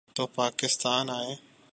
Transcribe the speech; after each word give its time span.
تو 0.15 0.27
پاکستان 0.27 1.09
آئیں۔ 1.09 1.35